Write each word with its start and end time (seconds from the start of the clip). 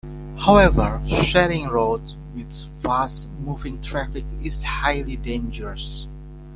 However 0.35 0.99
sharing 1.07 1.67
roads 1.67 2.15
with 2.33 2.51
fast-moving 2.81 3.83
traffic 3.83 4.25
is 4.41 4.63
highly 4.63 5.15
dangerous. 5.15 6.07